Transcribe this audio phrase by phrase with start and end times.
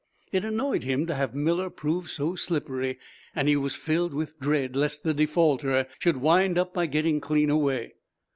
[0.31, 2.97] It annoyed him to have Miller prove so slippery,
[3.35, 7.51] and he was filled with dread lest the defaulter should wind up by getting clean
[7.51, 7.93] away.